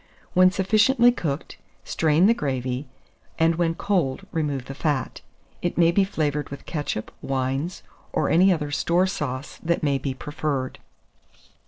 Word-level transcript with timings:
When 0.33 0.49
sufficiently 0.49 1.11
cooked, 1.11 1.57
strain 1.83 2.25
the 2.25 2.33
gravy, 2.33 2.87
and 3.37 3.53
when 3.57 3.75
cold, 3.75 4.25
remove 4.31 4.65
the 4.65 4.73
fat. 4.73 5.21
It 5.61 5.77
may 5.77 5.91
be 5.91 6.03
flavoured 6.03 6.49
with 6.49 6.65
ketchup, 6.65 7.11
wines, 7.21 7.83
or 8.11 8.27
any 8.27 8.51
other 8.51 8.71
store 8.71 9.05
sauce 9.05 9.59
that 9.61 9.83
may 9.83 9.99
be 9.99 10.15
preferred. 10.15 10.79